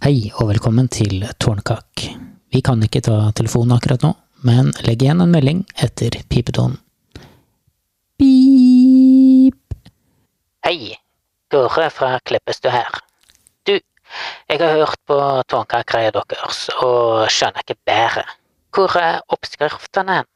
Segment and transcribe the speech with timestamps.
[0.00, 2.00] Hei og velkommen til Tårnkak.
[2.48, 4.14] Vi kan ikke ta telefonen akkurat nå,
[4.48, 6.78] men legg igjen en melding etter pipetonen.
[8.16, 9.74] Pip.
[10.64, 10.94] Hei,
[11.52, 12.96] Kåre fra Kleppestø her.
[13.68, 15.18] Du, jeg har hørt på
[15.52, 18.24] tårnkakgreia deres og skjønner ikke bedre.
[18.72, 20.30] Hvor er oppskriftene hen?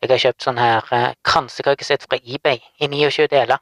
[0.00, 3.60] Jeg har kjøpt sånn her eh, kransekakesett fra eBay i 29 deler,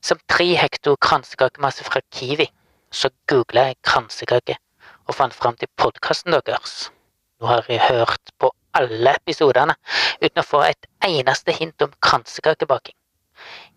[0.00, 2.48] som tre hekto kransekakemasse fra Kiwi.
[2.90, 4.56] Så googla jeg kransekake
[5.10, 6.88] og fant fram til podkasten deres.
[7.40, 9.74] Nå har jeg hørt på alle episodene
[10.20, 12.94] uten å få et eneste hint om kransekakebaking.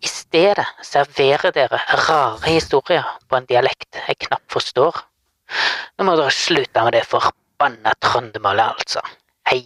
[0.04, 5.00] I stedet serverer dere rare historier på en dialekt jeg knapt forstår.
[5.98, 9.02] Nå må dere slutte med det forbanna trøndermålet, altså.
[9.48, 9.62] Hei.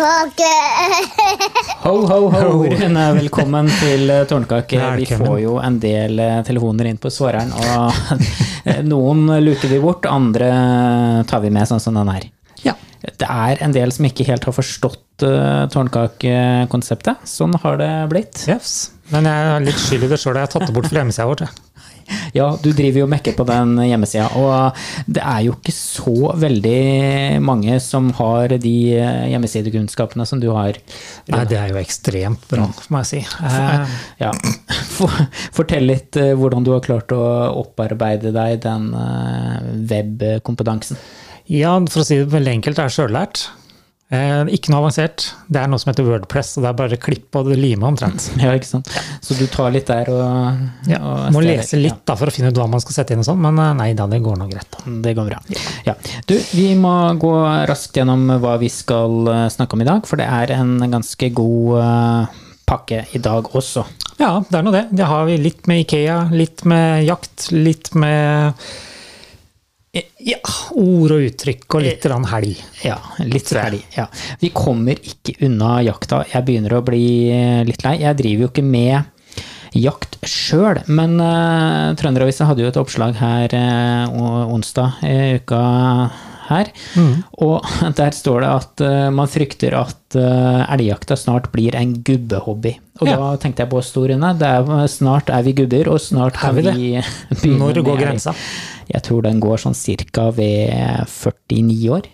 [0.00, 0.52] Tårnkake!
[1.82, 2.52] Ho, ho, ho!
[3.18, 4.78] Velkommen til eh, Tårnkake.
[4.96, 8.14] Vi får jo en del eh, telefoner inn på svareren, og
[8.92, 10.48] noen luker vi bort, andre
[11.28, 12.24] tar vi med, sånn som den er.
[12.64, 12.78] Ja.
[13.04, 17.28] Det er en del som ikke helt har forstått uh, tårnkakekonseptet.
[17.28, 18.46] Sånn har det blitt.
[18.48, 18.94] Yes.
[19.12, 20.38] Men jeg er litt skyld i det sjøl.
[20.40, 21.44] Jeg har tatt det bort fra hjemmesida vår.
[22.36, 24.76] Ja, du driver jo og mekker på den hjemmesida, og
[25.10, 30.78] det er jo ikke så veldig mange som har de eh, hjemmesidekunnskapene som du har.
[31.30, 33.22] Nei, det er jo ekstremt bra, må jeg si.
[33.44, 34.32] Eh, Ja.
[34.96, 37.22] For- Fortell litt eh, hvordan du har klart å
[37.62, 38.90] opparbeide deg den
[39.90, 40.96] webkompetansen.
[41.50, 43.46] ja, for å si det veldig enkelt, det er sjøllært.
[44.10, 45.28] Eh, ikke noe avansert.
[45.46, 48.26] Det er noe som heter Wordpress, og det er bare klipp og lime omtrent.
[48.42, 48.90] Ja, ikke sant?
[49.22, 52.50] Så du tar litt der og, Ja, og Må lese litt da for å finne
[52.50, 54.50] ut hva man skal sette inn og sånn, men eh, nei da, det går nå
[54.50, 54.66] greit.
[54.74, 54.96] da.
[55.06, 55.40] Det går bra.
[55.86, 55.94] Ja.
[56.26, 57.32] Du, vi må gå
[57.70, 61.30] raskt gjennom hva vi skal eh, snakke om i dag, for det er en ganske
[61.38, 62.36] god
[62.70, 63.86] pakke i dag også.
[64.20, 64.84] Ja, det er nå det.
[64.94, 68.58] Det har vi litt med Ikea, litt med jakt, litt med
[69.90, 70.38] ja,
[70.78, 72.58] ord og uttrykk og litt helg.
[72.86, 73.80] Ja, litt helg.
[73.96, 74.06] Ja.
[74.38, 76.22] Vi kommer ikke unna jakta.
[76.30, 77.96] Jeg begynner å bli eh, litt lei.
[78.04, 79.02] Jeg driver jo ikke med
[79.74, 85.60] jakt sjøl, men uh, Trønderavisa hadde jo et oppslag her uh, onsdag i uka
[86.50, 86.70] her.
[87.40, 87.64] Og
[88.00, 92.76] der står det at uh, man frykter at uh, elgjakta snart blir en gubbehobby.
[93.00, 93.16] Og Ja.
[93.16, 94.34] da tenkte jeg på storene.
[94.38, 96.74] Det er, snart er vi gubber, og snart Er kan vi det?
[96.76, 96.88] vi
[97.40, 98.34] begynne Når går grensa?
[98.90, 102.08] Jeg tror den går sånn cirka ved 49 år.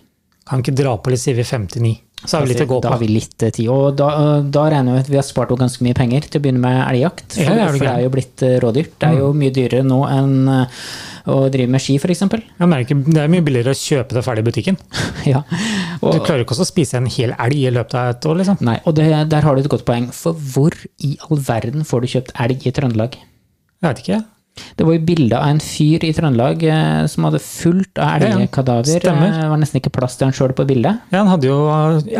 [0.47, 1.97] Kan ikke dra på litt, sier vi 59.
[2.23, 2.81] Så har vi litt å gå på.
[2.85, 3.67] Da har vi litt eh, tid.
[3.69, 4.07] Og da,
[4.41, 6.79] da regner vi at vi har spart opp ganske mye penger til å begynne med
[6.87, 7.35] elgjakt.
[7.35, 8.93] For, Ja, det er det for det er jo blitt eh, rådyrt.
[8.97, 10.33] Det er jo mye dyrere nå enn
[11.27, 12.23] eh, driver med ski, f.eks.
[12.27, 14.79] Det er mye billigere å kjøpe det ferdig i butikken.
[15.27, 15.41] Ja.
[15.99, 18.59] Du klarer ikke også å spise en hel elg i løpet av et år, liksom.
[18.63, 20.05] nei, og det, der har du et godt poeng.
[20.15, 20.71] For hvor
[21.03, 23.17] i all verden får du kjøpt elg i Trøndelag?
[23.81, 24.19] Jeg vet ikke.
[24.77, 28.29] Det var jo bilde av en fyr i Trøndelag eh, som hadde fullt av Ja,
[28.31, 28.37] ja.
[28.39, 28.87] elgkadaver.
[29.03, 29.27] Stemmer.
[29.35, 31.03] Eh, Det var nesten ikke plass til han sjøl på bildet.
[31.13, 31.57] Ja, han hadde jo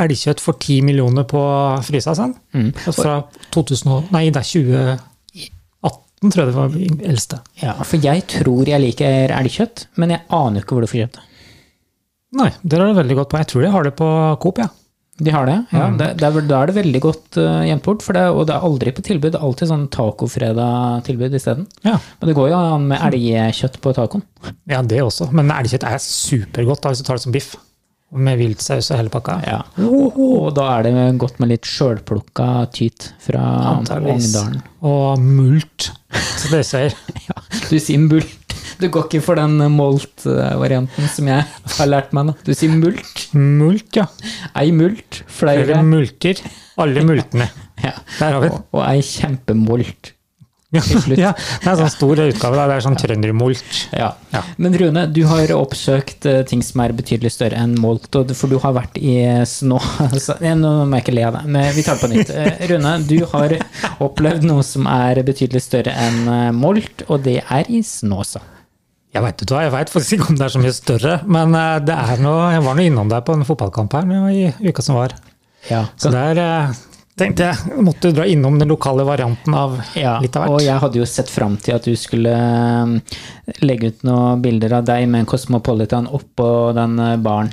[0.03, 1.41] elgkjøtt for 10 millioner på
[1.87, 2.35] frysa, sa han.
[2.53, 2.69] Mm.
[2.91, 3.15] Fra
[3.55, 4.97] 2000, og- nei, det er
[6.17, 7.39] 2018, tror jeg det var eldste.
[7.61, 11.19] Ja, For jeg tror jeg liker elgkjøtt, men jeg aner ikke hvor du får kjøpt
[11.19, 11.25] det.
[12.37, 13.39] Nei, der er det veldig godt på.
[13.39, 14.09] Jeg tror de har det på
[14.43, 14.67] Coop, ja.
[15.17, 15.87] De har det, ja.
[15.89, 15.95] Mm.
[15.97, 18.65] Det, det er, da er det veldig godt uh, gjemt bort, det, og det er
[18.67, 19.31] aldri på tilbud.
[19.33, 21.65] Det er alltid sånn tacofredag-tilbud isteden.
[21.87, 21.95] ja.
[22.19, 24.25] Men det går jo an med elgkjøtt på tacoen.
[24.69, 25.31] Ja, det også.
[25.33, 27.55] Men elgkjøtt er supergodt da, hvis du tar det som biff.
[28.15, 29.33] Med viltsaus og hele pakka.
[29.43, 29.57] Ja.
[29.83, 33.41] Og da er det godt med litt sjølplukka tyt fra
[33.73, 34.29] Antageligvis.
[34.39, 34.61] Ongdalen.
[34.87, 35.89] Og mult,
[36.39, 36.95] som det sier.
[37.27, 37.35] Ja,
[37.67, 38.55] du sier mult.
[38.77, 41.43] Du går ikke for den molt-varianten som jeg
[41.79, 42.35] har lært meg nå.
[42.45, 43.23] Du sier mult.
[43.33, 44.05] Mult, ja.
[44.61, 45.83] Ei mult, Flere flere.
[45.87, 46.43] multer.
[46.79, 47.49] Alle multene.
[47.77, 47.91] Ja.
[48.17, 48.55] Der har vi den.
[48.57, 50.07] Og, og ei kjempemolt.
[50.75, 51.15] Ja, slutt.
[51.15, 52.57] ja, det er en sånn stor utgave.
[52.59, 52.65] Da.
[52.67, 53.77] Det er sånn trøndermolt.
[53.95, 54.09] Ja.
[54.33, 54.41] Ja.
[54.59, 58.57] Men Rune, du har oppsøkt eh, ting som er betydelig større enn molt, for du
[58.59, 59.15] har vært i
[59.47, 59.79] Snå...
[60.41, 62.33] eh, Nå må jeg ikke le av deg, men vi tar det på nytt.
[62.35, 63.55] Eh, Rune, du har
[64.03, 66.27] opplevd noe som er betydelig større enn
[66.59, 68.43] molt, og det er i Snåsa.
[69.15, 71.55] Jeg vet faktisk ikke om det er så mye større, men
[71.87, 74.99] det er noe, jeg var nå innom deg på en fotballkamp her i uka som
[74.99, 75.15] var.
[75.71, 76.69] Ja, Så det eh,
[77.17, 80.53] tenkte jeg måtte dra innom den lokale varianten av ja, litt av hvert.
[80.53, 83.17] og jeg hadde jo sett fram til at du skulle eh,
[83.65, 87.51] legge ut noen bilder av deg med en Cosmopolitan oppå den eh, baren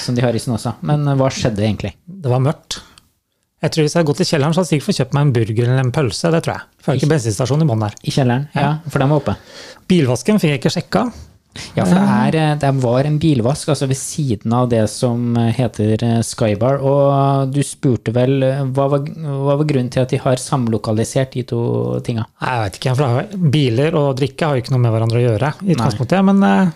[0.00, 0.76] som de har i Snåsa.
[0.86, 1.94] Men eh, hva skjedde egentlig?
[2.04, 2.80] Det var mørkt.
[3.64, 5.22] Jeg tror Hvis jeg hadde gått i kjelleren, så hadde jeg sikkert fått kjøpt meg
[5.24, 6.32] en burger eller en pølse.
[6.34, 6.66] det tror jeg.
[6.80, 7.94] For jeg har ikke bensinstasjon i bånn der.
[8.04, 8.48] I kjelleren?
[8.52, 9.36] Ja, for den var oppe.
[9.88, 11.04] Bilvasken fikk jeg ikke sjekka.
[11.76, 15.36] Ja, for det, er, eh, det var en bilvask altså ved siden av det som
[15.36, 16.80] heter eh, Skybar.
[16.82, 21.36] Og du spurte vel eh, hva var, hva var grunnen til at de har samlokalisert
[21.36, 21.60] de to
[22.06, 22.26] tinga?
[22.42, 25.52] Jeg vet ikke, for biler og drikke har jo ikke noe med hverandre å gjøre
[25.62, 26.72] i utgangspunktet, men eh,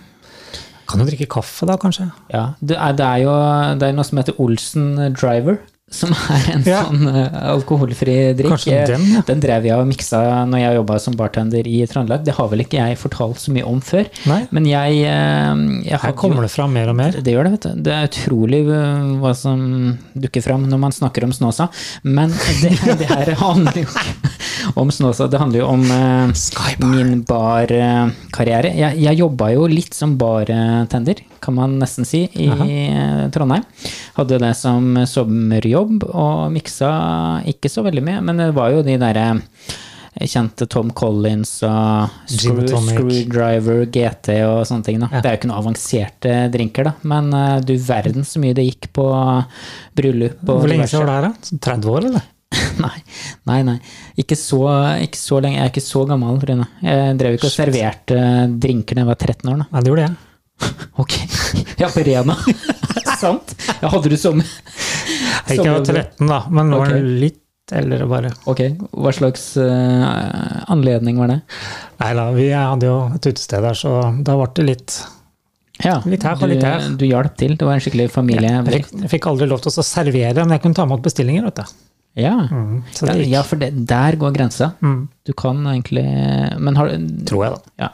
[0.89, 2.07] kan jo drikke kaffe da, kanskje?
[2.33, 3.35] Ja, det er, det er jo
[3.79, 5.59] det er noe som heter Olsen Driver.
[5.91, 6.83] Som er en Ja.
[6.85, 8.51] sånn eh, alkoholfri drikk.
[8.53, 9.21] Kanskje den, ja.
[9.25, 12.23] Den drev jeg og miksa når jeg jobba som bartender i Trøndelag.
[12.27, 14.05] Det har vel ikke jeg fortalt så mye om før.
[14.29, 14.41] Nei.
[14.53, 17.17] Men jeg, eh, jeg Her kommer det fram mer og mer.
[17.17, 17.81] Det gjør det, vet du.
[17.89, 21.69] Det er utrolig hva som dukker fram når man snakker om Snåsa.
[22.03, 22.29] Men
[22.61, 28.73] det, det her handler jo ikke om Snåsa, det handler jo om uh, min barkarriere.
[28.77, 33.63] jeg jeg jobba jo litt som bartender, kan man nesten si, i uh, Trondheim.
[34.19, 36.89] Hadde det som sommerjobb og miksa
[37.47, 39.29] ikke så veldig mye, men det var jo de derre
[40.27, 42.65] kjente Tom Collins og Screw.
[42.67, 44.99] Screwdriver, GT og sånne ting.
[45.05, 45.21] Ja.
[45.21, 48.65] Det er jo ikke noen avanserte drinker, da, men eh, du verden så mye det
[48.67, 49.05] gikk på
[49.95, 51.61] bryllup Hvor lenge siden var det her, da?
[51.69, 52.27] 30 år, eller?
[52.79, 52.95] Nei,
[53.45, 53.59] nei.
[53.67, 53.75] nei.
[54.19, 54.63] Ikke, så,
[55.03, 55.59] ikke så lenge.
[55.59, 56.65] Jeg er ikke så gammel, Rune.
[56.81, 58.19] Jeg drev ikke og serverte
[58.63, 59.69] drinker da jeg var 13 år, da.
[59.69, 60.17] Nei, det gjorde jeg.
[60.99, 61.15] Ok.
[61.79, 62.35] Ja, på Rena.
[63.23, 63.53] Sant?
[63.81, 68.31] Jeg hadde du som Jeg var 13, da, men nå er det litt eldre, bare.
[68.49, 68.63] Ok,
[68.97, 71.39] hva slags uh, anledning var det?
[72.01, 73.91] Nei da, vi hadde jo et utested der, så
[74.25, 74.95] da ble det litt
[75.85, 76.87] Ja, Litt her og litt her.
[76.97, 77.53] du hjalp til.
[77.59, 78.49] Det var en skikkelig familie...
[78.57, 81.45] jeg fikk, jeg fikk aldri lov til å servere, men jeg kunne ta imot bestillinger,
[81.51, 81.77] vet du.
[82.19, 82.33] Ja.
[82.49, 84.71] Mm, Ja, det ja, for det, der går grensa.
[84.81, 86.03] Mm, Du kan egentlig
[86.59, 86.89] Men har
[87.29, 87.85] tror jeg, da.
[87.85, 87.89] Ja.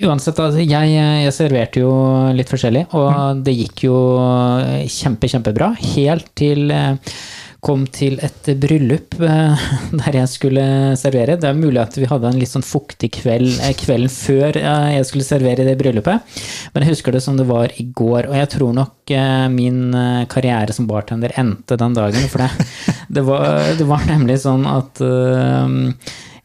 [0.00, 1.90] Uansett, altså, jeg, jeg serverte jo
[2.32, 3.42] litt forskjellig, og Mm.
[3.44, 3.96] det gikk jo
[4.88, 5.74] kjempe, kjempebra.
[5.94, 6.96] Helt til eh,
[7.60, 9.64] kom til et bryllup eh,
[10.00, 10.64] der jeg skulle
[10.96, 11.36] servere.
[11.36, 15.04] Det er mulig at vi hadde en litt sånn fuktig kveld eh, kvelden før jeg
[15.10, 16.40] skulle servere det bryllupet,
[16.72, 18.30] men jeg husker det som det var i går.
[18.32, 19.12] Og jeg tror nok
[19.52, 19.92] min
[20.30, 22.50] karriere som bartender endte den dagen, for det,
[23.18, 25.04] det, var, det var nemlig sånn at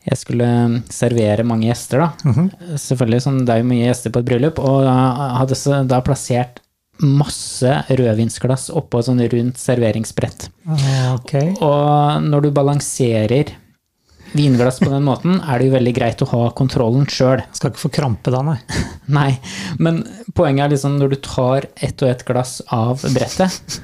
[0.06, 0.48] jeg skulle
[0.94, 2.46] servere mange gjester, da.
[2.82, 6.62] Selvfølgelig, sånn, det er jo mye gjester på et bryllup, og jeg hadde da plassert
[7.04, 10.48] masse rødvinsglass oppå et sånn rundt serveringsbrett.
[11.18, 11.52] Okay.
[11.60, 13.56] Og når du balanserer
[14.36, 17.44] vinglass på den måten, er det jo veldig greit å ha kontrollen sjøl.
[17.56, 18.58] Skal ikke få krampe da, nei.
[19.18, 19.32] Nei,
[19.78, 20.02] men
[20.38, 23.80] poenget er liksom når du tar ett og ett glass av brettet,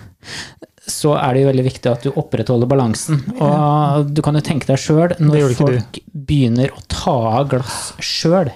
[0.92, 3.22] så er det jo veldig viktig at du opprettholder balansen.
[3.38, 6.02] Og du kan jo tenke deg sjøl, når folk du.
[6.12, 8.52] begynner å ta av glass sjøl,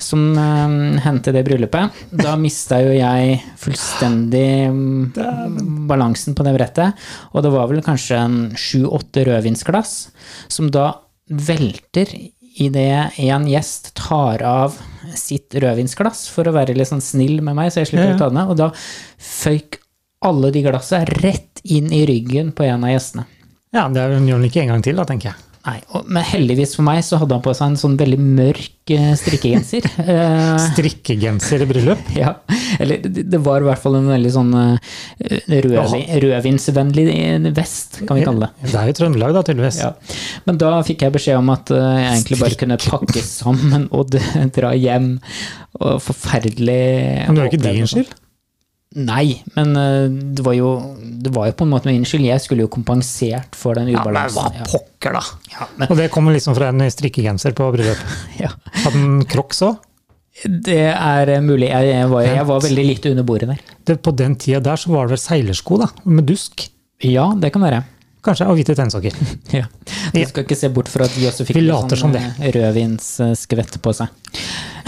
[0.00, 7.06] som uh, hendte det bryllupet, da mista jo jeg fullstendig mm, balansen på det brettet.
[7.34, 9.94] Og det var vel kanskje en sju-åtte rødvinsglass
[10.50, 10.92] som da
[11.30, 12.10] velter
[12.60, 14.80] idet en gjest tar av
[15.16, 18.18] sitt rødvinsglass for å være litt sånn snill med meg, så jeg slipper Ja, ja.
[18.18, 18.46] å ta det.
[18.50, 18.70] Og da
[19.20, 19.78] føyk
[20.24, 23.28] alle de glassa rett inn i ryggen på en av gjestene.
[23.70, 25.46] Ja, det gjør han ikke en gang til, da, tenker jeg.
[25.60, 28.92] Nei, og, Men heldigvis for meg så hadde han på seg en sånn veldig mørk
[28.94, 29.88] eh, strikkegenser.
[30.10, 32.06] Eh, Strikkegenser i bryllup.
[32.16, 32.32] ja,
[32.80, 35.58] eller det var i hvert fall en veldig sånn eh,
[36.24, 38.70] rødvinsvennlig vest, kan vi kalle det.
[38.72, 39.82] Det er jo Trøndelag, da, tydeligvis.
[39.84, 39.92] Ja.
[40.48, 44.16] Men da fikk jeg beskjed om at jeg egentlig bare kunne pakke sammen og
[44.56, 45.12] dra hjem.
[45.80, 46.82] Og forferdelig
[47.28, 48.16] Men det var ikke din skyld?
[48.98, 52.24] Nei, men eh, det var, jo, det var jo på en måte min skyld.
[52.26, 54.40] Jeg skulle jo kompensert for den ubalansen.
[54.42, 54.70] Ja, men hva.
[54.72, 55.22] Pokker, da.
[55.52, 58.16] ja, men, Og det kommer liksom fra en strikkegenser på bryllupet.
[58.42, 58.50] ja.
[58.82, 59.78] Hadde den crocs òg?
[60.66, 61.68] Det er eh, mulig.
[61.70, 64.00] Jeg, jeg, var, jeg var veldig lite under bordet der.
[64.02, 66.66] På den tida der så var det vel seilersko, da, med dusk.
[67.06, 67.84] Ja, det kan være.
[68.22, 69.14] Kanskje, og hvite tennsokker.
[69.56, 69.64] Ja.
[70.12, 72.20] Du skal ikke se bort fra at de også fikk Vi litt sånn som det.
[72.38, 74.08] eh, rødvinsskvett på seg.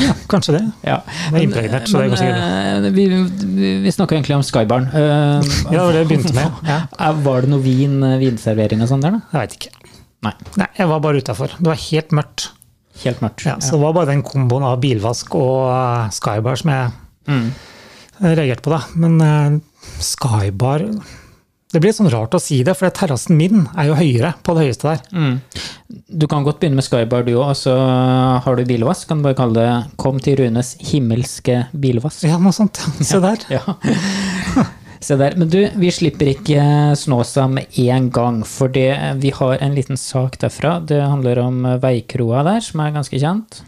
[0.03, 0.63] Ja, kanskje det.
[0.91, 0.99] Ja.
[1.31, 2.49] Det er impregnert, så det går sikkert bra.
[2.87, 3.07] eh, vi,
[3.57, 4.89] vi, vi snakker egentlig om Skybarn.
[4.93, 6.61] Eh, Ja, det var det vi begynte med.
[6.69, 6.81] Ja.
[6.99, 9.23] eh, Var det noe vin, vinservering og sånn der, da?
[9.33, 9.73] Jeg veit ikke.
[10.29, 10.35] Nei.
[10.61, 11.57] Nei, jeg var bare utafor.
[11.59, 12.51] Det var helt mørkt.
[13.03, 13.47] Helt mørkt.
[13.49, 16.93] Ja, så det var bare den komboen av bilvask og Skybar som jeg
[17.33, 17.49] Mm.
[18.21, 18.83] reagerte på, da.
[18.99, 19.63] Men
[20.03, 20.85] Skybar
[21.73, 24.67] Det blir sånn rart å si det, for terrassen min er jo høyere på det
[24.67, 25.01] høyeste der.
[25.17, 25.39] Mm.
[26.21, 27.77] Du kan godt begynne med Skybar, du òg, og så
[28.45, 29.09] har du bilvask.
[29.09, 32.29] Kan du bare kalle det 'Kom til Runes himmelske bilvask'.
[32.29, 32.77] Ja, noe sånt.
[33.01, 33.41] Se der.
[33.49, 33.65] Ja.
[35.01, 35.35] Se der.
[35.37, 39.97] Men du, vi slipper ikke Snåsa med en gang, for det, vi har en liten
[39.97, 40.79] sak derfra.
[40.87, 43.63] Det handler om veikroa der, som er ganske kjent.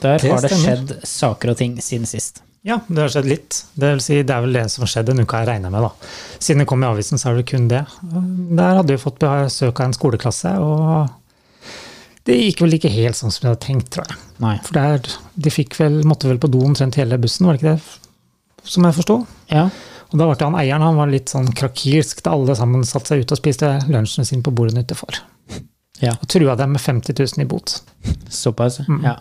[0.00, 2.42] Der Det har det skjedd saker og ting siden sist.
[2.66, 3.56] Ja, det har skjedd litt.
[3.72, 5.86] Det vil si, det er vel det som har skjedd denne uka, jeg regner med.
[5.86, 6.10] da.
[6.36, 7.86] Siden det kom i avisen, så er det kun det.
[8.02, 11.16] Der hadde vi fått besøk av en skoleklasse, og
[12.28, 14.18] Det gikk vel ikke helt sånn som vi hadde tenkt, tror jeg.
[14.44, 14.58] Nei.
[14.66, 15.00] For der,
[15.40, 18.66] de vel, måtte vel på do omtrent hele bussen, var det ikke det?
[18.68, 19.16] Som jeg forsto.
[19.48, 19.70] Ja.
[20.10, 23.24] Og da ble han eieren han var litt sånn krakilsk da alle sammen satte seg
[23.24, 25.22] ut og spiste lunsjen sin på bordene utenfor.
[26.00, 26.14] Ja.
[26.16, 27.74] Og trua dem med 50 000 i bot.
[28.32, 28.78] Såpass.
[28.88, 29.02] Mm.
[29.04, 29.16] Ja.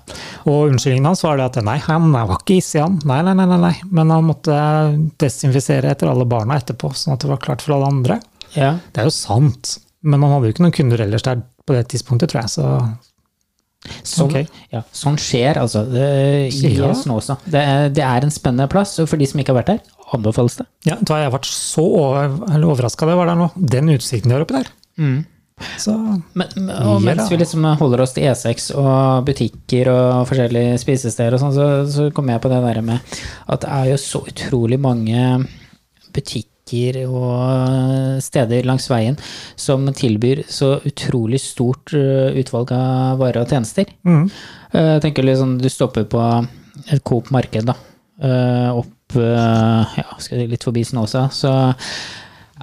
[0.45, 2.99] Og unnskyldningen hans var det at nei, han var ikke hissig, han.
[3.09, 3.73] Nei, nei, nei, nei, nei.
[3.91, 4.55] Men han måtte
[5.19, 8.19] desinfisere etter alle barna etterpå, sånn at det var klart for alle andre.
[8.55, 8.77] ja.
[8.93, 11.87] Det er jo sant, men han hadde jo ikke noen kunder ellers der på det
[11.91, 12.55] tidspunktet, tror jeg.
[12.55, 12.65] Så
[14.03, 14.47] Sånn, okay.
[14.73, 15.85] ja, sånn skjer, altså.
[15.87, 16.07] Det,
[16.51, 16.89] I Ja.
[16.93, 17.37] Snåsa.
[17.47, 19.79] Det, er- det er en spennende plass, og for de som ikke har vært der,
[20.13, 20.65] anbefales det.
[20.89, 21.85] ja, da har jeg vært så
[22.59, 23.47] overraska det var der nå.
[23.55, 24.71] Den utsikten de har oppi der.
[25.81, 25.93] Så
[26.39, 31.41] Men, og mens vi liksom holder oss til E6 og butikker og forskjellige spisesteder og
[31.43, 34.79] sånn, så, så kommer jeg på det der med at det er jo så utrolig
[34.79, 35.25] mange
[36.15, 39.15] butikker og steder langs veien
[39.57, 43.89] som tilbyr så utrolig stort uh, utvalg av varer og tjenester.
[44.05, 44.27] mm,
[44.77, 46.21] Jeg tenker liksom, du stopper på
[46.93, 47.73] et Coop marked, da.
[48.21, 51.49] eh, Opp eh, ja, skal litt forbi Snåsa, så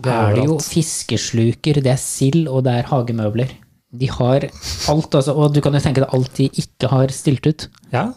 [0.06, 3.54] Det er det jo fiskesluker, det er sild, og det er hagemøbler.
[3.96, 4.44] De har
[4.90, 7.66] alt, altså, og du kan jo tenke deg alt de ikke har stilt ut.
[7.94, 8.08] ja,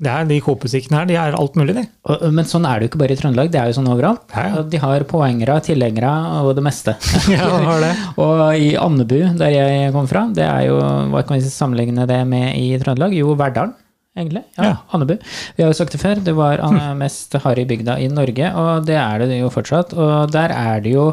[0.00, 1.84] det er de Coop-butikkene her, de er alt mulig, de.
[2.08, 4.24] Og, men sånn er det jo ikke bare i Trøndelag, det er jo sånn overalt.
[4.32, 4.62] Ja, ja.
[4.72, 6.96] De har poengere, tilhengere og det meste.
[7.34, 7.92] Ja, de har det.
[8.24, 10.80] og i Andebu, der jeg kom fra, det er jo,
[11.12, 13.14] hva kan vi sammenligne det med i Trøndelag?
[13.20, 13.76] Jo, Verdalen,
[14.16, 14.42] egentlig.
[14.56, 14.76] Ja, Ja.
[14.92, 15.16] Andebu.
[15.56, 18.86] Vi har jo sagt det før, det var den mest harry bygda i Norge, og
[18.86, 19.94] det er det jo fortsatt.
[19.94, 21.06] Og der er det jo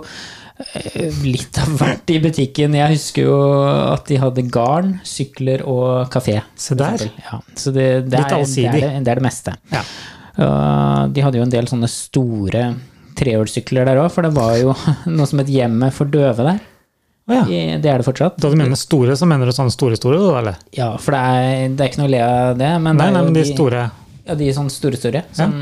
[0.74, 2.76] eh, litt av hvert i butikken.
[2.78, 3.40] Jeg husker jo
[3.94, 6.42] at de hadde garn, sykler og kafé.
[6.56, 7.08] Se der.
[7.24, 9.58] Ja, så det, det, er, det, er det, det er det meste.
[9.74, 9.86] Ja.
[10.38, 12.68] Uh, de hadde jo en del sånne store
[13.18, 14.76] trehjulssykler der òg, for det var jo
[15.18, 16.60] noe som het Hjemmet for døve der.
[17.28, 17.44] Å ja.
[17.52, 18.38] I- Det er det fortsatt.
[18.40, 20.56] Da du mener store, så mener du sånne store, store, da, eller?
[20.72, 23.14] Ja, for det er, det er ikke noe å le av det, men Nei, det
[23.18, 23.90] nei, men de store
[24.28, 25.22] Ja, de sånn store, store.
[25.32, 25.54] Sånn,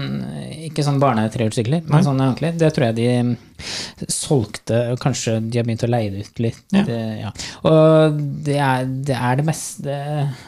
[0.66, 2.02] Ikke sånn barnetrehjulssykler, men Nei.
[2.02, 2.58] sånne ordentlig.
[2.58, 6.62] Det tror jeg de solgte, og kanskje de har begynt å leie det ut litt.
[6.74, 6.82] Ja.
[6.88, 7.32] Det, ja.
[7.70, 9.98] Og det er, det er det meste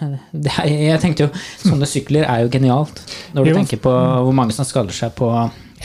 [0.33, 1.29] det er, Jeg tenkte jo,
[1.61, 3.01] sånne sykler er jo genialt,
[3.37, 3.55] når du Jo.
[3.61, 5.29] tenker på hvor mange som skader seg på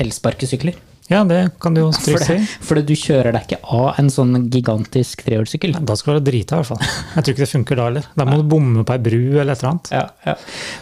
[0.01, 0.75] elsparkesykler.
[1.13, 2.37] Ja, det kan du jo trygt si.
[2.39, 5.77] det, for du kjører deg ikke av en sånn gigantisk trehjulssykkel.
[5.85, 6.87] Da skal du være drita, i hvert fall.
[7.17, 8.09] Jeg tror ikke det funker da heller.
[8.19, 9.93] Da må du bomme på ei bru eller et eller annet.
[9.93, 10.37] Ja, ja.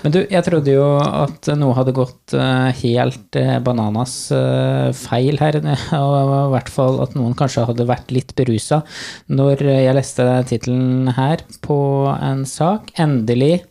[0.05, 5.41] Men du, jeg trodde jo at noe hadde gått eh, helt eh, bananas eh, feil
[5.43, 5.61] her.
[6.01, 8.83] Og i hvert fall at noen kanskje hadde vært litt berusa
[9.31, 11.81] når jeg leste tittelen her på
[12.15, 12.93] en sak.
[13.01, 13.65] Endelig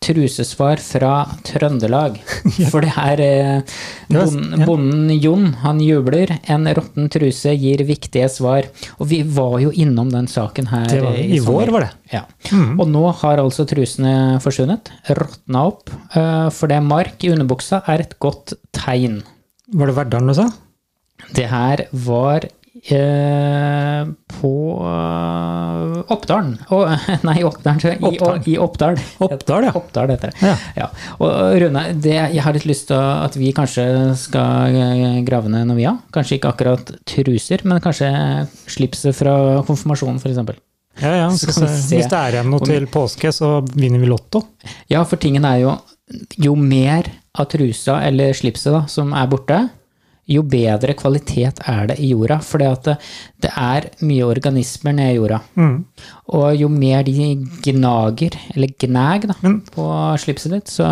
[0.00, 1.12] trusesvar fra
[1.44, 2.16] Trøndelag.
[2.72, 3.74] For det her eh,
[4.08, 6.32] bonden, bonden Jon, han jubler.
[6.50, 8.68] En råtten truse gir viktige svar.
[8.98, 11.90] Og vi var jo innom den saken her Det var, I, I vår var det.
[12.14, 12.22] ja.
[12.80, 14.88] Og nå har altså trusene forsvunnet,
[15.20, 19.20] råtna opp, eh, for det mark i underbuksa er et godt tegn.
[19.76, 20.48] Var det Verdalen du sa?
[21.36, 22.54] Det her var eh,
[24.40, 24.52] på
[24.88, 26.54] eh, Oppdalen.
[27.28, 27.80] Nei, Oppdalen.
[27.80, 28.42] så- I, Oppdalen.
[28.46, 28.98] I Oppdal.
[29.18, 29.72] Oppdal, ja.
[29.76, 30.46] Oppdal heter det.
[30.48, 30.54] Ja.
[30.76, 30.86] Ja.
[31.20, 33.84] Og Rune, det, jeg har litt lyst til at vi kanskje
[34.20, 35.98] skal eh, grave ned noe vi har.
[36.14, 38.10] Kanskje ikke akkurat truser, men kanskje
[38.70, 39.36] slipset fra
[39.68, 40.40] konfirmasjonen, f.eks.
[41.00, 41.28] Ja, ja.
[41.36, 44.42] Så så, Hvis det er igjen noe til påske, så vinner vi Lotto.
[44.90, 45.76] Ja, for tingen er jo
[46.42, 47.06] Jo mer
[47.38, 49.60] av trusa eller slipset da, som er borte,
[50.30, 52.36] jo bedre kvalitet er det i jorda.
[52.46, 52.94] For det,
[53.42, 55.40] det er mye organismer nede i jorda.
[55.58, 55.74] Mm.
[56.38, 57.14] Og jo mer de
[57.66, 59.86] gnager, eller gnag, da, Men- på
[60.22, 60.86] slipset ditt, så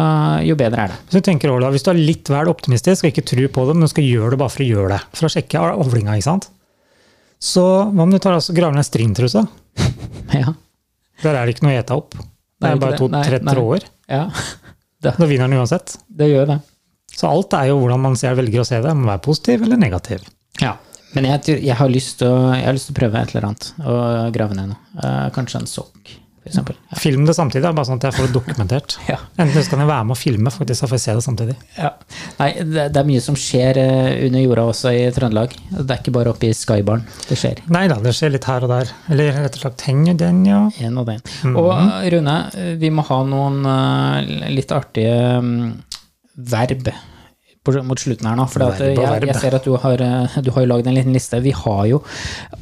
[0.45, 0.99] jo bedre er det.
[1.09, 3.67] Hvis du tenker over det, hvis du er litt vel optimistisk og ikke tror på
[3.69, 6.17] det, men du skal gjøre det bare for å gjøre det, for å sjekke avlinga,
[6.19, 6.49] ikke sant?
[7.39, 7.63] Så
[7.95, 9.47] hva om du tar altså graver ned stringtrusa?
[10.35, 10.51] Ja.
[11.23, 12.13] Der er det ikke noe å ete opp.
[12.19, 13.87] Det Nei, er bare to-tre tråder.
[14.11, 14.27] ja.
[15.01, 15.93] Da vinner den uansett.
[16.11, 16.57] Det gjør det.
[17.19, 18.93] Så alt er jo hvordan man ser, velger å se det.
[18.95, 20.23] Om man er positiv eller negativ.
[20.63, 20.77] Ja.
[21.17, 23.51] Men jeg, jeg, har lyst til å, jeg har lyst til å prøve et eller
[23.51, 24.81] annet og grave ned noe.
[25.01, 26.13] Uh, kanskje en sokk,
[26.45, 26.77] eksempel.
[26.91, 26.99] Ja.
[27.01, 28.99] Film det samtidig, da, bare sånn at jeg får det dokumentert.
[29.09, 29.17] Ja.
[29.41, 31.57] Enten så kan jeg være med og filme, faktisk, så får jeg se det samtidig.
[31.79, 31.91] Ja.
[32.43, 35.57] Nei, det, det er mye som skjer eh, under jorda også i Trøndelag.
[35.73, 37.65] Det er ikke bare oppe i Skybaren det skjer.
[37.73, 38.95] Nei da, det skjer litt her og der.
[39.09, 40.63] Eller rett og slett henger den, ja.
[40.85, 41.25] En og den.
[41.55, 42.41] Og eh, Rune,
[42.85, 45.55] vi må ha noen uh, litt artige um,
[46.37, 46.93] verb
[47.87, 48.47] mot slutten her nå.
[48.51, 48.97] For jeg,
[49.29, 51.41] jeg ser at du har, eh, du har lagd en liten liste.
[51.45, 52.01] Vi har jo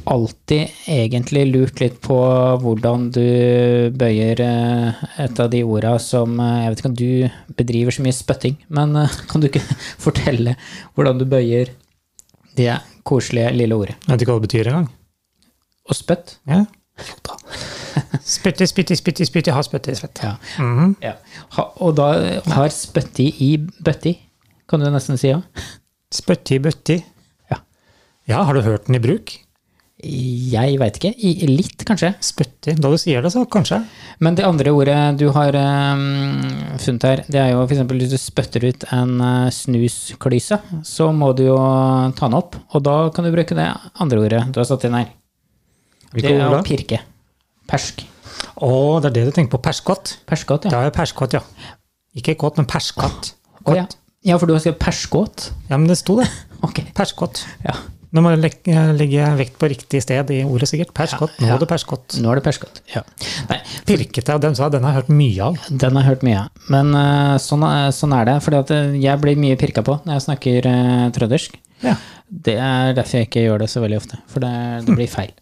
[0.07, 2.17] alltid egentlig lurt litt på
[2.63, 3.25] hvordan du
[3.97, 8.05] bøyer eh, et av de orda som eh, Jeg vet ikke om du bedriver så
[8.05, 8.95] mye spytting, men
[9.29, 9.63] kan du ikke
[10.05, 10.57] fortelle
[10.97, 11.73] hvordan du bøyer
[12.57, 12.73] det
[13.07, 13.97] koselige lille ordet?
[14.03, 14.91] Jeg vet ikke hva det betyr engang.
[15.87, 16.41] Og spytte?
[16.49, 16.65] Ja.
[18.27, 20.19] Spytte, spytte, spytte, spytte, har spytte i svett.
[20.23, 20.35] Ja.
[20.59, 20.95] Mhm.
[21.01, 21.13] ja.
[21.83, 22.07] Og da
[22.51, 24.13] har spytti i bøtti,
[24.69, 25.31] kan du nesten si.
[25.31, 25.41] Ja.
[26.13, 27.01] Spytti, bøtti.
[27.51, 27.61] Ja.
[28.29, 29.35] Ja, har du hørt den i bruk?
[29.97, 31.09] Jeg veit ikke.
[31.09, 32.11] I, litt, kanskje.
[32.21, 32.75] Spytti.
[32.77, 33.79] Da du sier det, så kanskje.
[34.21, 36.03] Men det andre ordet du har um,
[36.83, 37.81] funnet her, det er jo f.eks.
[37.89, 41.57] hvis du spytter ut en uh, snusklyse, så må du jo
[42.13, 42.59] ta den opp.
[42.77, 45.09] Og da kan du bruke det andre ordet du har satt inn her.
[46.13, 47.01] Hvilke det er å pirke.
[47.67, 48.05] Persk.
[48.61, 48.71] Å,
[49.01, 49.63] det er det du tenker på.
[49.65, 50.19] Perskott.
[50.29, 50.75] Perskott, ja.
[50.75, 51.41] Det er perskott, ja.
[52.17, 53.33] Ikke kåt, men perskatt.
[53.65, 53.89] Oh, ja.
[54.27, 55.49] Ja, for du har skrevet perskåt.
[55.71, 56.27] Ja, men det sto det.
[56.65, 56.79] Ok.
[56.97, 57.43] Perskåt.
[57.61, 57.75] Ja.
[58.15, 58.39] Nå må jeg
[58.97, 60.89] legge, vekt på riktig sted i ordet, sikkert.
[60.97, 61.35] Perskott.
[61.43, 62.15] Nå er det perskott.
[62.23, 62.79] Nå er det perskott.
[62.95, 63.03] Ja.
[63.51, 65.59] Nei, Pirkete, den, sa den har jeg hørt mye av.
[65.69, 66.63] Den har jeg hørt mye av.
[66.73, 68.37] Men eh, sånn, er- sånn er det.
[68.45, 68.57] For
[68.97, 70.69] jeg blir mye pirka på når jeg snakker
[71.19, 71.59] trøndersk.
[71.85, 71.93] Ja.
[72.27, 74.17] Det er derfor jeg ikke gjør det så veldig ofte.
[74.33, 74.53] For det,
[74.87, 75.35] det blir feil.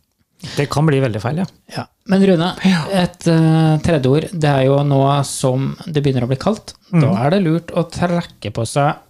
[0.55, 1.45] Det kan bli veldig feil, ja.
[1.75, 1.83] Ja.
[2.11, 2.51] Men Rune,
[2.93, 4.27] et uh, tredje ord.
[4.31, 6.75] Det er jo nå som det begynner å bli kaldt.
[6.93, 9.01] Da er det lurt å trekke på seg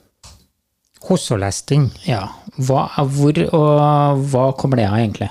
[1.05, 1.89] Hossolesting.
[2.07, 2.23] ja,
[2.65, 5.27] hva, hvor og hva kommer det av, egentlig?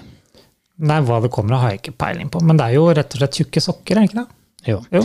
[0.84, 2.42] Nei, hva det kommer av, har jeg ikke peiling på.
[2.46, 4.26] Men det er jo rett og slett tjukke sokker, er ikke det?
[4.70, 5.02] Jo, Jo.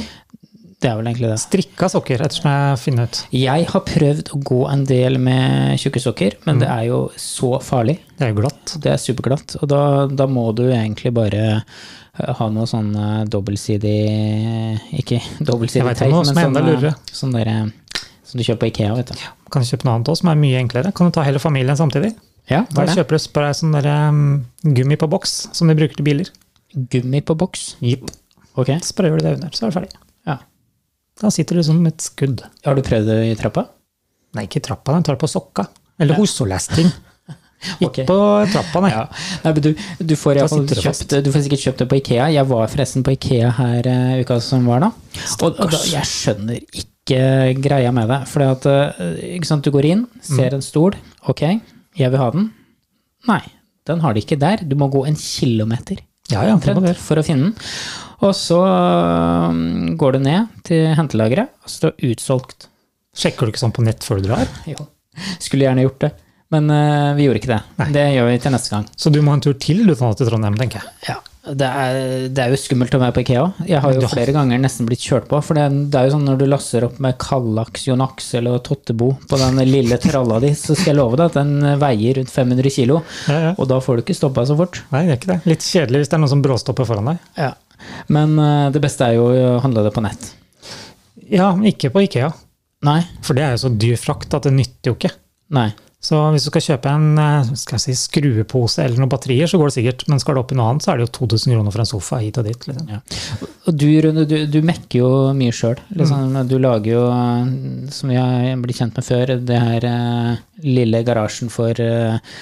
[0.79, 1.38] Det er vel egentlig det.
[1.41, 3.17] Strikka sokker, ettersom jeg finner ut.
[3.36, 7.57] Jeg har prøvd å gå en del med tjukke sokker, men det er jo så
[7.63, 7.98] farlig.
[8.15, 8.75] Det er jo glatt.
[8.79, 13.25] Det er superglatt, og da, da må du egentlig bare eh, ha noe sånn eh,
[13.27, 13.98] dobbeltsidig
[15.01, 15.19] Ikke
[15.50, 17.51] dobbeltsidig teip, men sånn, eh, sånn der,
[18.24, 19.27] som du kjøper på Ikea, vet du.
[19.51, 20.93] Kan du kjøpe noe annet også, som er mye enklere?
[20.95, 22.13] Kan du ta hele familien samtidig?
[22.50, 23.01] Ja, hva er det?
[23.01, 26.31] kjøper du bare sånn der, um, gummi på boks, som de bruker til biler.
[26.71, 27.74] Gummi på boks.
[27.83, 28.07] Jipp.
[28.55, 28.71] Ok.
[28.86, 30.00] Sprayer du det under, så er du ferdig.
[30.29, 30.39] Ja.
[31.19, 32.45] Da sitter du som et skudd.
[32.65, 33.65] Har du prøvd det i trappa?
[34.38, 35.67] Nei, ikke i trappa, den tar det på sokka.
[35.99, 36.91] Eller hossolesting.
[37.83, 37.97] Ok.
[37.99, 38.15] Ikke på
[38.53, 38.89] trappa, nei.
[38.93, 39.01] Ja.
[39.43, 42.29] Nei, du, du, får kjøpt, du får sikkert kjøpt det på Ikea.
[42.31, 44.88] Jeg var forresten på Ikea her uh, uka som var nå.
[45.41, 47.19] Og, og da, jeg skjønner ikke
[47.59, 48.21] greia med det.
[48.31, 50.95] For uh, sant, du går inn, ser en stol.
[51.27, 51.43] Ok,
[51.99, 52.47] jeg vil ha den.
[53.27, 53.41] Nei,
[53.91, 54.63] den har de ikke der.
[54.63, 55.99] Du må gå en kilometer
[56.31, 57.58] Ja, ja, for å finne den.
[58.19, 62.67] Og så um, går du ned til hentelageret, og så står det utsolgt.
[63.15, 64.49] Sjekker du ikke sånn på nett før du drar?
[64.73, 64.89] Jo.
[65.41, 66.13] Skulle gjerne gjort det,
[66.53, 67.88] men uh, vi gjorde ikke det.
[67.95, 68.86] Det gjør vi til neste gang.
[68.95, 70.93] Så du må ha en tur til du nå til Trondheim, tenker jeg.
[71.10, 71.17] Ja,
[71.60, 71.97] det er,
[72.32, 73.43] det er jo skummelt å være på Ikea.
[73.67, 74.12] Jeg har jo har...
[74.12, 75.39] flere ganger nesten blitt kjørt på.
[75.43, 78.63] For det, det er jo sånn når du lasser opp med Kallax, Jon eller og
[78.67, 82.32] Tottebo på den lille tralla di, så skal jeg love deg at den veier rundt
[82.36, 83.01] 500 kilo.
[83.32, 83.55] Ja, ja.
[83.58, 84.84] Og da får du ikke stoppa så fort.
[84.93, 85.39] Nei, det er ikke det.
[85.49, 87.25] Litt kjedelig hvis det er noen som bråstopper foran deg.
[87.39, 87.55] Ja.
[88.13, 90.31] Men eh, det beste er jo å handle det på nett.
[91.29, 92.31] Ja, ikke på Ikea.
[92.87, 93.01] Nei.
[93.25, 95.13] For det er jo så dyr frakt at det nytter jo ikke.
[95.55, 95.69] Nei.
[95.99, 99.59] Så hvis du skal kjøpe en eh, skal jeg si, skruepose eller noen batterier, så
[99.59, 100.05] går det sikkert.
[100.07, 101.89] Men skal det opp i noe annet, så er det jo 2000 kroner for en
[101.89, 102.67] sofa hit og dit.
[102.69, 102.93] Liksom.
[102.93, 103.01] Ja.
[103.67, 105.75] Og du, Rune, du, du mekker jo mye sjøl.
[105.99, 107.51] Liksom, Du lager jo, eh,
[107.95, 112.39] som har blitt kjent med før, det her uh, lille garasjen for uh,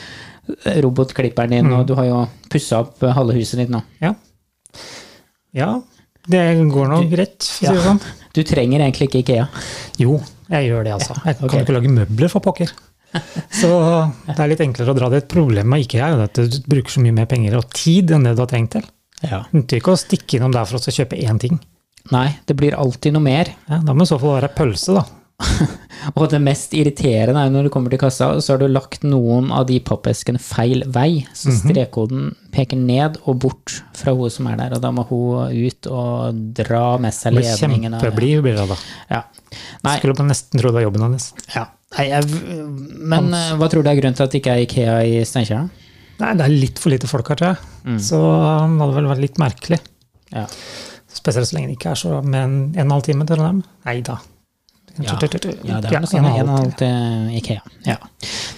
[0.86, 2.22] robotklipperen din, og du har jo
[2.54, 3.82] pussa opp halve huset ditt nå.
[4.04, 4.14] Ja.
[5.56, 5.70] Ja,
[6.28, 7.86] det går nå greit, for å si det Ja.
[7.86, 8.02] sånn.
[8.34, 9.48] Du trenger egentlig ikke Ikea.
[9.98, 11.16] Jo, jeg gjør det, altså.
[11.24, 11.64] Jeg kan okay.
[11.64, 12.74] ikke lage møbler, for pokker.
[13.50, 13.70] Så
[14.28, 15.28] det er litt enklere å dra det.
[15.32, 18.36] problem med IKEA er at du bruker så mye mer penger og tid enn det
[18.36, 18.84] du har tenkt til.
[19.24, 19.46] Ja.
[19.48, 21.60] Det nytter ikke å stikke innom der for å kjøpe én ting.
[22.12, 23.50] Nei, det blir alltid noe mer.
[23.68, 25.06] Ja, da må det i så fall være pølse, da.
[26.18, 29.52] Og det mest irriterende er når du kommer til kassa, så har du lagt noen
[29.54, 31.26] av de pappeskene feil vei.
[31.38, 35.54] Så strekkoden peker ned og bort fra hun som er der, og da må hun
[35.54, 38.00] ut og dra med seg ledningen.
[38.00, 38.78] kjempeblid blir da.
[39.12, 39.24] Ja.
[39.86, 41.34] Nei, Skulle på nesten tro det var jobben hans.
[41.56, 41.68] ja.
[41.96, 42.26] Nei jeg,
[43.00, 43.54] men Hans.
[43.62, 45.70] hva tror du er grunnen til at det ikke er Ikea i Steinkjer?
[46.20, 48.00] Nei, det er litt for lite folk her, tror jeg.
[48.04, 49.80] Så um, det hadde vel vært litt merkelig.
[50.34, 50.44] Ja.
[51.08, 53.38] Spesielt så lenge det ikke er så med en, en og en halv time til
[53.40, 53.62] Trondheim.
[53.88, 54.18] Nei da.
[54.98, 56.12] Ja, ja, det er noe sånt.
[56.12, 57.62] sånn en og en halv til Ikea.
[57.86, 57.98] Ja.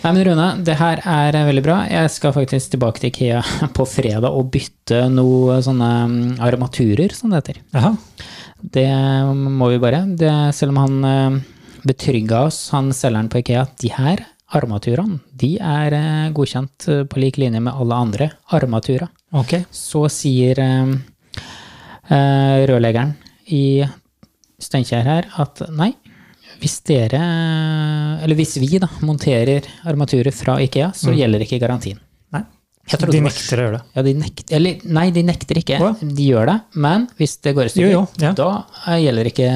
[0.04, 1.78] Nei, men Rune, det her er veldig bra.
[1.92, 3.42] Jeg skal faktisk tilbake til Ikea
[3.78, 7.62] på fredag og bytte noe sånne mm, armaturer, som det heter.
[7.76, 7.94] Aha.
[8.60, 8.88] Det
[9.36, 10.04] må vi bare.
[10.20, 11.40] Det, selv om han eh,
[11.88, 14.26] betrygga oss, han selgeren på Ikea, at de her
[14.56, 19.12] armaturene, de er eh, godkjent eh, på lik linje med alle andre armaturer.
[19.44, 19.68] Okay.
[19.72, 20.58] Så sier
[22.10, 23.12] rørleggeren
[23.54, 23.84] i
[24.60, 25.92] Steinkjer her at nei,
[26.60, 27.20] hvis dere,
[28.24, 32.00] eller hvis vi da, monterer armaturer fra Ikea, så gjelder ikke garantien.
[32.36, 32.44] Nei.
[32.90, 33.84] De nekter å gjøre det.
[33.96, 35.78] Ja, de nekter, eller nei, de nekter ikke.
[35.84, 38.34] Å, De gjør det, men hvis det går i stykker, ja.
[38.38, 38.50] da
[38.88, 39.50] eh, gjelder ikke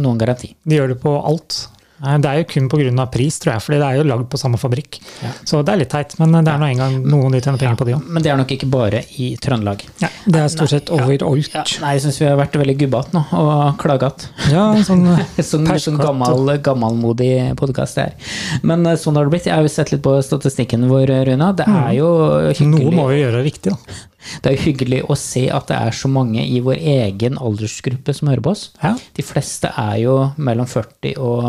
[0.00, 0.54] noen garanti.
[0.64, 1.62] De gjør det på alt.
[2.02, 3.06] Eh, Det er jo kun pga.
[3.10, 4.98] pris, tror jeg, fordi det er jo lagd på samme fabrikk.
[5.22, 5.30] Ja.
[5.44, 7.86] Så det er litt teit, men det er nå engang noen de tjener penger på,
[7.86, 8.06] de òg.
[8.08, 9.84] Men det er nok ikke bare i Trøndelag.
[10.00, 11.52] Ja, det er stort sett overalt.
[11.54, 14.30] Ja, nei, jeg syns vi har vært veldig gubbete nå, og klagete.
[14.50, 15.02] Ja, sånn
[15.52, 18.30] Sånn, sånn gammel, gammelmodig podkast det er.
[18.62, 19.46] Men eh, sånn har det blitt.
[19.50, 21.52] Jeg har jo sett litt på statistikken vår, Runa.
[21.56, 22.08] Det er jo
[22.52, 24.00] hyggelig Noe må vi gjøre riktig, da.
[24.42, 28.14] det er jo hyggelig å se at det er så mange i vår egen aldersgruppe
[28.14, 28.64] som hører på oss.
[28.82, 28.94] Ja.
[29.16, 31.42] De fleste er jo mellom 40 og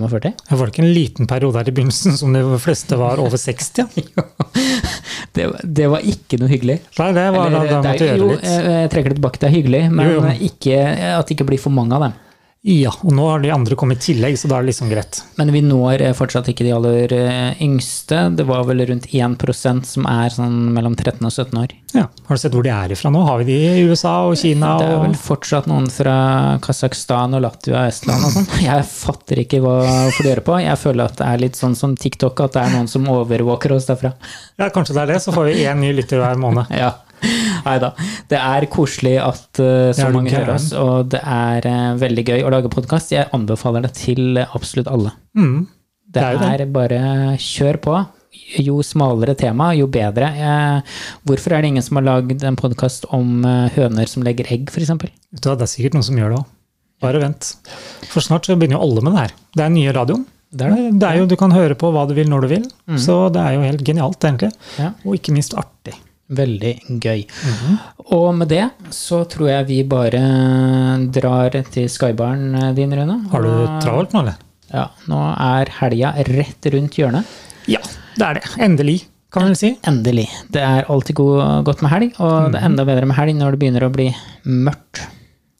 [0.00, 0.32] 45.
[0.48, 3.72] Det var ikke en liten periode her i begynnelsen som de fleste var over 60.
[4.16, 4.24] Ja.
[5.32, 6.74] Det, det var ikke noe hyggelig.
[6.98, 8.42] Nei, det var Eller, da da måtte er, gjøre jo, litt.
[8.44, 10.32] jeg jeg trekker det tilbake, det er hyggelig, men Jo, jo.
[10.48, 10.80] Ikke,
[11.16, 12.18] at det ikke blir for mange av dem.
[12.62, 15.18] Ja, og nå har de andre kommet i tillegg, så da er det liksom greit.
[15.34, 18.20] Men vi når eh, fortsatt ikke de aller eh, yngste.
[18.38, 21.74] Det var vel rundt 1% som er sånn mellom 13 og 17 år.
[21.90, 22.06] Ja.
[22.28, 23.24] Har du sett hvor de er ifra nå?
[23.26, 24.76] Har vi de i USA og Kina?
[24.78, 26.14] Det er vel fortsatt noen fra
[26.62, 28.50] Kasakhstan og Latvia og Estland og sånn.
[28.68, 30.58] Jeg fatter ikke hva hvorfor de gjør på.
[30.62, 33.74] Jeg føler at det er litt sånn som TikTok, at det er noen som overvåker
[33.74, 34.14] oss derfra.
[34.62, 36.70] Ja, kanskje det er det, så får vi én ny lytter hver måned.
[36.82, 36.94] Ja.
[37.66, 37.92] Nei da.
[38.30, 42.46] Det er koselig at uh, så mange hører oss, og det er uh, veldig gøy
[42.46, 43.14] å lage podkast.
[43.14, 45.14] Jeg anbefaler det til absolutt alle.
[45.38, 45.62] Mm.
[46.12, 47.04] Det, Det er bare
[47.40, 48.00] kjør på.
[48.62, 50.28] Jo smalere tema, jo bedre.
[50.32, 50.98] Eh,
[51.28, 54.72] hvorfor er det ingen som har lagd en podkast om eh, høner som legger egg,
[54.72, 54.92] f.eks.?
[55.32, 56.50] Det er sikkert noen som gjør det òg.
[57.02, 57.50] Bare vent.
[58.12, 59.34] For snart så begynner jo alle med det her.
[59.56, 60.24] Det er nye radioen.
[60.52, 60.88] Det er det.
[61.00, 62.66] Det er jo, Du kan høre på hva du vil når du vil,
[63.00, 64.52] så det er jo helt genialt, egentlig.
[64.76, 64.92] Ja.
[65.04, 65.96] Og ikke minst artig.
[66.32, 67.26] Veldig gøy.
[68.16, 68.64] Og med det
[68.94, 70.22] så tror jeg vi bare
[71.12, 73.18] drar til skybaren din, Rune.
[73.32, 73.52] Har du
[73.84, 74.40] travelt nå, eller?
[74.72, 77.28] Ja, nå er helga rett rundt hjørnet.
[77.68, 77.82] Ja,
[78.16, 78.44] det er det.
[78.64, 78.98] Endelig,
[79.32, 79.74] kan vel si.
[79.88, 80.28] Endelig.
[80.52, 83.54] Det er alltid god, godt med helg, og det er enda bedre med helg når
[83.54, 84.08] det begynner å bli
[84.48, 85.04] mørkt.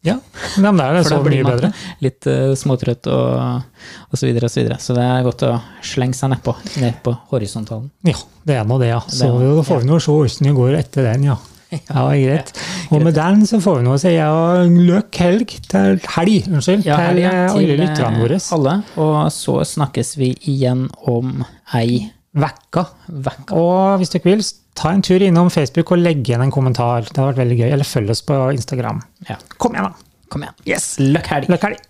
[0.03, 0.17] Ja,
[0.59, 1.69] men det er det så blir mye bedre.
[2.03, 3.63] litt uh, småtrøtt og,
[4.11, 4.79] og så videre og så videre.
[4.83, 5.53] Så det er godt å
[5.87, 7.87] slenge seg nedpå, ned på horisontalen.
[8.09, 8.99] Ja, det er nå det, ja.
[9.07, 11.39] Så Det er da får vi nå se hvordan det går etter den, ja.
[11.89, 12.51] Ja, greit.
[12.93, 14.33] Og med den så får vi nå si ja,
[14.69, 18.41] løk helg til helg, unnskyld, Ja, til helga eh, alle lytterne eh, våre.
[18.59, 21.39] alle, og så snakkes vi igjen om
[21.79, 22.87] ei Vekka.
[23.13, 23.57] Vekka.
[23.61, 24.43] Og hvis dere vil,
[24.75, 27.05] ta en tur innom Facebook og legg igjen en kommentar.
[27.09, 27.69] Det har vært veldig gøy.
[27.77, 29.03] Eller følg oss på Instagram.
[29.29, 30.27] Ja, Kom igjen, da.
[30.33, 30.59] kom igjen.
[30.67, 30.95] Yes.
[31.03, 31.51] Løkk helg!
[31.53, 31.81] Løkk helg.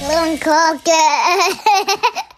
[0.00, 1.00] Blomkake!